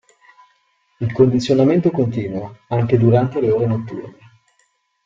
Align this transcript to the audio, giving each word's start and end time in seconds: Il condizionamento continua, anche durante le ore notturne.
Il 0.97 1.13
condizionamento 1.13 1.91
continua, 1.91 2.51
anche 2.69 2.97
durante 2.97 3.39
le 3.39 3.51
ore 3.51 3.67
notturne. 3.67 4.17